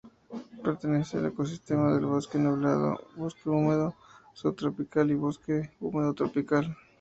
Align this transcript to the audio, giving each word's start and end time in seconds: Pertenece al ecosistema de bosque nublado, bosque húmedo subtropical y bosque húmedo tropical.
Pertenece 0.63 1.17
al 1.19 1.27
ecosistema 1.27 1.93
de 1.95 2.03
bosque 2.03 2.39
nublado, 2.39 2.99
bosque 3.15 3.47
húmedo 3.51 3.93
subtropical 4.33 5.11
y 5.11 5.13
bosque 5.13 5.73
húmedo 5.79 6.15
tropical. 6.15 6.75